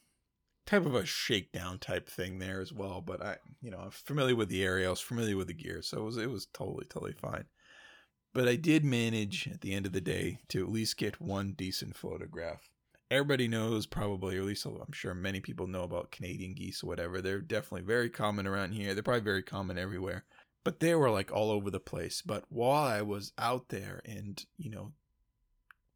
[0.70, 3.02] type of a shakedown type thing there as well.
[3.02, 4.88] But I, you know, I'm familiar with the area.
[4.88, 7.46] I was familiar with the gear, so it was it was totally totally fine.
[8.34, 11.54] But I did manage at the end of the day to at least get one
[11.54, 12.70] decent photograph
[13.12, 16.88] everybody knows probably, or at least I'm sure many people know about Canadian geese or
[16.88, 17.22] whatever.
[17.22, 18.94] They're definitely very common around here.
[18.94, 20.26] They're probably very common everywhere.
[20.64, 22.22] But they were like all over the place.
[22.22, 24.92] But while I was out there and, you know,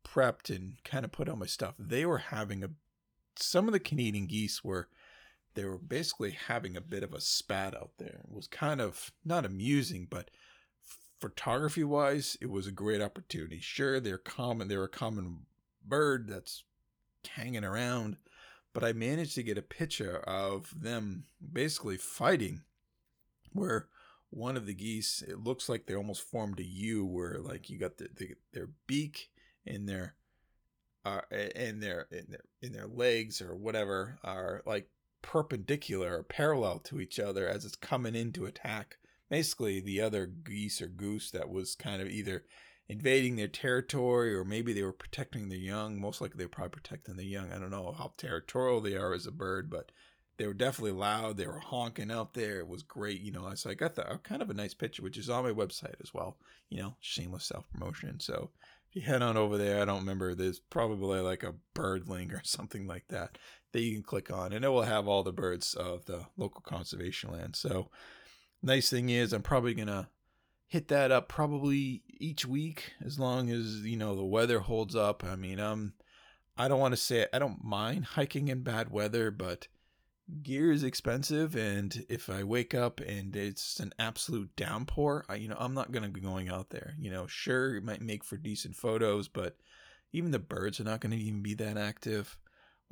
[0.07, 2.69] prepped and kind of put on my stuff, they were having a
[3.37, 4.87] some of the Canadian geese were
[5.55, 8.21] they were basically having a bit of a spat out there.
[8.23, 10.31] It was kind of not amusing, but
[11.19, 13.59] photography wise, it was a great opportunity.
[13.61, 15.45] Sure, they're common, they're a common
[15.85, 16.63] bird that's
[17.27, 18.17] hanging around,
[18.73, 22.63] but I managed to get a picture of them basically fighting
[23.53, 23.87] where
[24.31, 27.77] one of the geese, it looks like they almost formed a U where like you
[27.77, 29.29] got the, the their beak
[29.65, 30.15] and their
[31.05, 34.89] uh, and their in their in their legs or whatever are like
[35.21, 38.97] perpendicular or parallel to each other as it's coming in to attack
[39.29, 42.43] basically the other geese or goose that was kind of either
[42.89, 45.99] invading their territory or maybe they were protecting their young.
[45.99, 47.51] Most likely they were probably protecting the young.
[47.51, 49.91] I don't know how territorial they are as a bird, but
[50.37, 51.37] they were definitely loud.
[51.37, 52.59] They were honking out there.
[52.59, 53.53] It was great, you know.
[53.55, 56.13] So I got the kind of a nice picture, which is on my website as
[56.13, 56.37] well.
[56.69, 58.19] You know, shameless self promotion.
[58.19, 58.49] So
[58.95, 60.35] you head on over there, I don't remember.
[60.35, 63.37] There's probably like a bird link or something like that
[63.71, 66.61] that you can click on, and it will have all the birds of the local
[66.61, 67.55] conservation land.
[67.55, 67.89] So,
[68.61, 70.09] nice thing is, I'm probably gonna
[70.67, 75.23] hit that up probably each week as long as you know the weather holds up.
[75.23, 75.93] I mean, um,
[76.57, 79.67] I don't want to say I don't mind hiking in bad weather, but
[80.41, 85.47] gear is expensive, and if I wake up and it's an absolute downpour, I, you
[85.47, 86.95] know, I'm not gonna be going out there.
[86.99, 89.57] You know, sure, it might make for decent photos, but
[90.11, 92.37] even the birds are not going to even be that active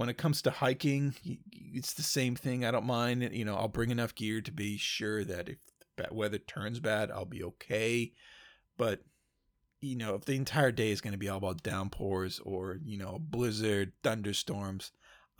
[0.01, 1.13] when it comes to hiking,
[1.51, 2.65] it's the same thing.
[2.65, 3.29] I don't mind.
[3.33, 5.57] You know, I'll bring enough gear to be sure that if
[5.95, 8.13] the weather turns bad, I'll be okay.
[8.77, 9.01] But
[9.79, 12.97] you know, if the entire day is going to be all about downpours or you
[12.97, 14.91] know, blizzard, thunderstorms,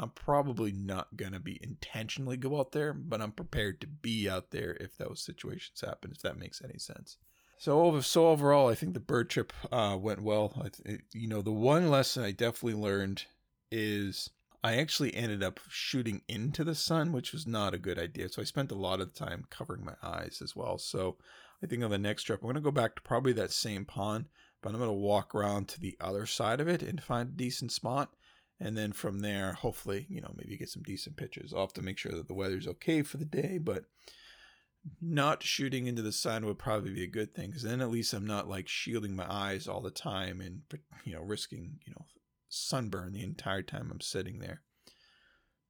[0.02, 4.28] I'm probably not going to be intentionally go out there, but I'm prepared to be
[4.28, 6.12] out there if those situations happen.
[6.12, 7.18] If that makes any sense.
[7.60, 10.72] So over so overall, I think the bird trip uh, went well.
[10.88, 13.26] I, you know, the one lesson I definitely learned
[13.72, 14.32] is
[14.64, 18.30] I actually ended up shooting into the sun, which was not a good idea.
[18.30, 20.80] So I spent a lot of time covering my eyes as well.
[20.80, 21.18] So
[21.64, 23.86] I think on the next trip, I'm going to go back to probably that same
[23.86, 24.26] pond,
[24.64, 27.34] but I'm going to walk around to the other side of it and find a
[27.34, 28.12] decent spot.
[28.62, 31.52] And then from there, hopefully, you know, maybe get some decent pictures.
[31.52, 33.86] I'll have to make sure that the weather's okay for the day, but
[35.02, 38.14] not shooting into the sun would probably be a good thing because then at least
[38.14, 40.62] I'm not like shielding my eyes all the time and,
[41.04, 42.06] you know, risking, you know,
[42.50, 44.62] sunburn the entire time I'm sitting there.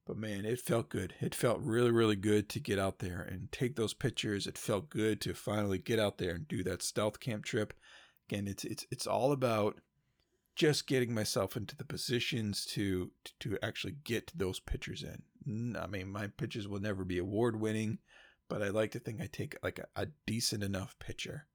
[0.06, 1.14] But man, it felt good.
[1.20, 4.46] It felt really, really good to get out there and take those pictures.
[4.46, 7.72] It felt good to finally get out there and do that stealth camp trip.
[8.28, 9.80] Again, it's it's it's all about
[10.54, 13.10] just getting myself into the positions to
[13.40, 15.76] to actually get those pictures in.
[15.76, 17.98] I mean, my pictures will never be award winning,
[18.48, 21.46] but I like to think I take like a, a decent enough picture.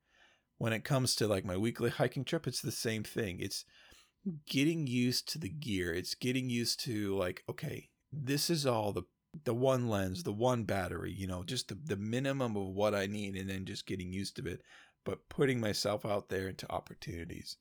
[0.57, 3.39] When it comes to like my weekly hiking trip, it's the same thing.
[3.39, 3.63] It's
[4.49, 5.93] getting used to the gear.
[5.93, 9.03] It's getting used to like, okay, this is all the
[9.43, 13.05] the one lens, the one battery, you know, just the, the minimum of what I
[13.05, 14.61] need and then just getting used to it,
[15.05, 17.57] but putting myself out there into opportunities.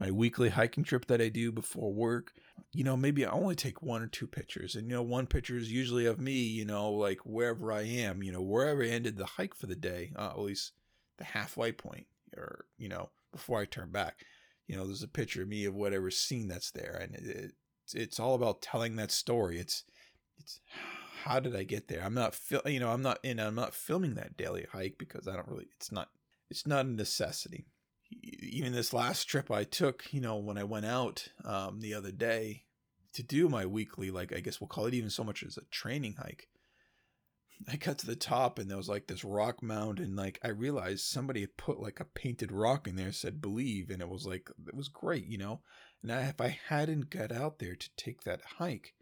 [0.00, 2.32] My weekly hiking trip that I do before work,
[2.72, 4.76] you know, maybe I only take one or two pictures.
[4.76, 8.22] And, you know, one picture is usually of me, you know, like wherever I am,
[8.22, 10.72] you know, wherever I ended the hike for the day, uh, at least
[11.16, 12.06] the halfway point
[12.36, 14.24] or, you know, before I turn back
[14.68, 17.52] you know, there's a picture of me of whatever scene that's there, and it,
[17.94, 19.58] it's, all about telling that story.
[19.58, 19.84] It's
[20.38, 20.60] it's
[21.24, 22.04] how did I get there?
[22.04, 25.26] I'm not fil- you know I'm not in I'm not filming that daily hike because
[25.26, 26.10] I don't really it's not
[26.50, 27.66] it's not a necessity.
[28.10, 32.12] Even this last trip I took, you know, when I went out um, the other
[32.12, 32.64] day
[33.14, 35.64] to do my weekly, like I guess we'll call it even so much as a
[35.70, 36.48] training hike.
[37.66, 40.48] I got to the top and there was like this rock mound and like I
[40.48, 44.26] realized somebody had put like a painted rock in there said believe and it was
[44.26, 45.62] like it was great, you know.
[46.02, 48.94] And I, if I hadn't got out there to take that hike,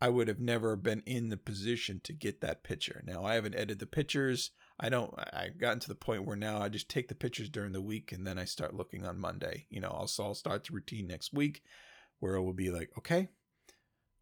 [0.00, 3.02] I would have never been in the position to get that picture.
[3.06, 4.50] Now I haven't edited the pictures.
[4.78, 7.72] I don't I've gotten to the point where now I just take the pictures during
[7.72, 9.66] the week and then I start looking on Monday.
[9.70, 11.62] You know, I'll, I'll start the routine next week
[12.20, 13.28] where it will be like, okay,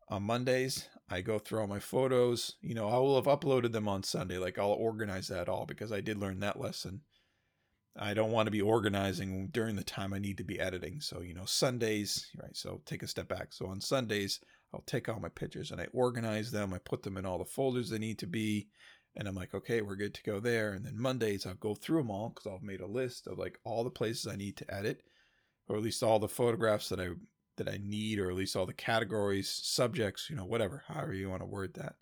[0.08, 0.88] on Mondays.
[1.10, 2.54] I go through all my photos.
[2.62, 4.38] You know, I will have uploaded them on Sunday.
[4.38, 7.02] Like I'll organize that all because I did learn that lesson.
[7.96, 11.00] I don't want to be organizing during the time I need to be editing.
[11.00, 12.56] So, you know, Sundays, right?
[12.56, 13.52] So take a step back.
[13.52, 14.40] So on Sundays,
[14.72, 16.74] I'll take all my pictures and I organize them.
[16.74, 18.68] I put them in all the folders they need to be.
[19.16, 20.72] And I'm like, okay, we're good to go there.
[20.72, 23.58] And then Mondays, I'll go through them all because I've made a list of like
[23.64, 25.02] all the places I need to edit,
[25.68, 27.10] or at least all the photographs that I
[27.56, 31.30] that I need, or at least all the categories, subjects, you know, whatever, however you
[31.30, 31.94] want to word that,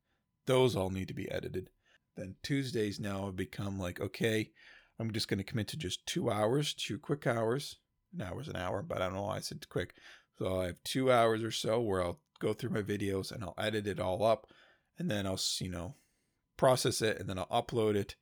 [0.46, 1.68] those all need to be edited.
[2.16, 4.50] Then Tuesdays now have become like, okay,
[4.98, 7.76] I'm just going to commit to just two hours, two quick hours.
[8.14, 9.94] An hour's an hour, but I don't know why I said quick.
[10.38, 13.54] So I have two hours or so where I'll go through my videos and I'll
[13.56, 14.48] edit it all up
[14.98, 15.94] and then I'll, you know,
[16.62, 18.14] process it and then I'll upload it.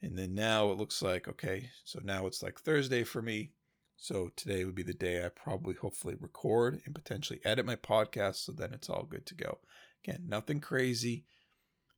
[0.00, 3.52] And then now it looks like, okay, so now it's like Thursday for me.
[3.98, 8.36] So today would be the day I probably hopefully record and potentially edit my podcast.
[8.36, 9.58] So then it's all good to go.
[10.02, 11.26] Again, nothing crazy.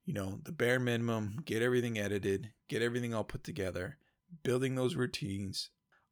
[0.05, 3.99] You know, the bare minimum, get everything edited, get everything all put together,
[4.43, 5.70] building those routines,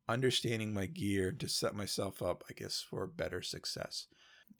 [0.08, 4.06] understanding my gear to set myself up, I guess, for better success.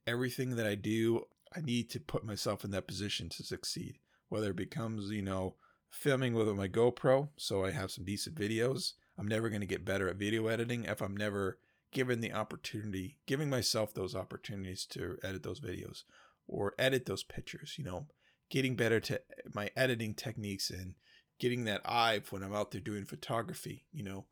[0.09, 1.23] Everything that I do,
[1.57, 4.01] I need to put myself in that position to succeed.
[4.35, 5.55] Whether it becomes, you know,
[5.89, 8.95] filming with my GoPro, so I have some decent videos.
[9.17, 11.61] I'm never going to get better at video editing if I'm never
[11.93, 16.03] given the opportunity, giving myself those opportunities to edit those videos
[16.49, 18.09] or edit those pictures, you know,
[18.51, 19.21] getting better to
[19.55, 20.95] my editing techniques and
[21.39, 24.27] getting that eye when I'm out there doing photography, you know,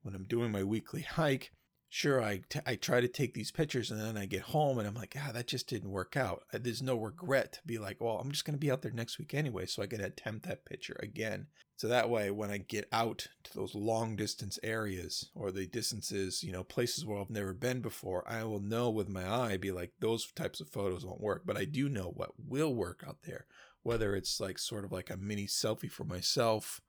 [0.00, 1.52] when I'm doing my weekly hike,
[1.96, 4.86] sure I, t- I try to take these pictures and then I get home and
[4.86, 6.42] I'm like, ah, that just didn't work out.
[6.52, 9.18] There's no regret to be like, well, I'm just going to be out there next
[9.18, 11.46] week anyway, so I can attempt that picture again.
[11.76, 16.42] So that way, when I get out to those long distance areas or the distances,
[16.42, 19.72] you know, places where I've never been before, I will know with my eye, be
[19.72, 21.44] like, those types of photos won't work.
[21.46, 23.46] But I do know what will work out there,
[23.82, 26.82] whether it's like sort of like a mini selfie for myself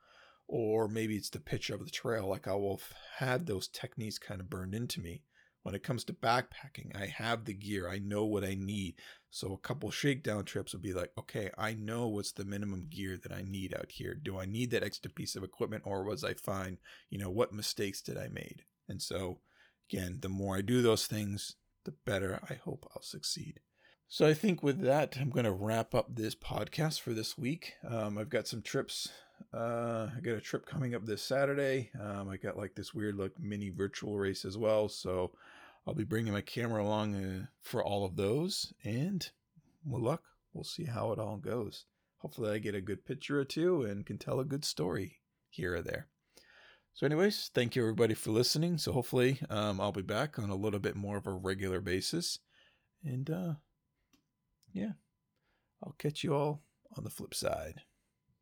[0.47, 2.27] or maybe it's the pitch of the trail.
[2.27, 5.23] Like I will have had those techniques kind of burned into me.
[5.63, 7.89] When it comes to backpacking, I have the gear.
[7.89, 8.95] I know what I need.
[9.31, 13.17] So a couple shakedown trips would be like, okay, I know what's the minimum gear
[13.21, 14.15] that I need out here.
[14.15, 16.77] Do I need that extra piece of equipment or was I fine?
[17.09, 18.63] You know, what mistakes did I made?
[18.87, 19.41] And so
[19.91, 23.59] again, the more I do those things, the better I hope I'll succeed.
[24.07, 27.73] So I think with that, I'm going to wrap up this podcast for this week.
[27.85, 29.09] Um, I've got some trips
[29.53, 31.89] uh, I got a trip coming up this Saturday.
[31.99, 35.31] Um, I got like this weird like mini virtual race as well, so
[35.85, 38.73] I'll be bringing my camera along uh, for all of those.
[38.83, 39.27] And
[39.85, 40.23] with luck,
[40.53, 41.85] we'll see how it all goes.
[42.17, 45.19] Hopefully, I get a good picture or two and can tell a good story
[45.49, 46.07] here or there.
[46.93, 48.79] So, anyways, thank you everybody for listening.
[48.79, 52.39] So, hopefully, um, I'll be back on a little bit more of a regular basis.
[53.03, 53.53] And uh,
[54.73, 54.93] yeah,
[55.83, 56.63] I'll catch you all
[56.97, 57.81] on the flip side.